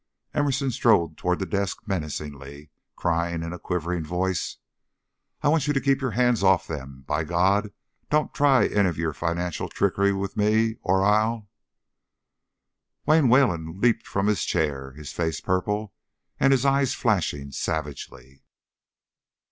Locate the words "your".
6.01-6.09, 8.97-9.13